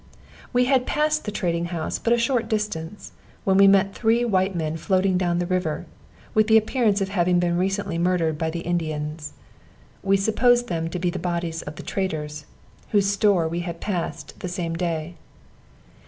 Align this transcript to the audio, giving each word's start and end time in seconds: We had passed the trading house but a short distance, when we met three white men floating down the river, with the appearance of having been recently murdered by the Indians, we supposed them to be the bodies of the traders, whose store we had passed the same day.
We 0.51 0.65
had 0.65 0.87
passed 0.87 1.25
the 1.25 1.31
trading 1.31 1.65
house 1.65 1.99
but 1.99 2.11
a 2.11 2.17
short 2.17 2.49
distance, 2.49 3.11
when 3.43 3.55
we 3.55 3.67
met 3.67 3.93
three 3.93 4.25
white 4.25 4.55
men 4.55 4.75
floating 4.75 5.15
down 5.15 5.37
the 5.37 5.45
river, 5.45 5.85
with 6.33 6.47
the 6.47 6.57
appearance 6.57 7.01
of 7.01 7.09
having 7.09 7.37
been 7.37 7.55
recently 7.55 7.99
murdered 7.99 8.35
by 8.35 8.49
the 8.49 8.61
Indians, 8.61 9.33
we 10.01 10.17
supposed 10.17 10.69
them 10.69 10.87
to 10.89 10.97
be 10.97 11.11
the 11.11 11.19
bodies 11.19 11.61
of 11.61 11.75
the 11.75 11.83
traders, 11.83 12.47
whose 12.89 13.05
store 13.11 13.47
we 13.47 13.59
had 13.59 13.79
passed 13.79 14.39
the 14.39 14.49
same 14.49 14.73
day. 14.75 15.17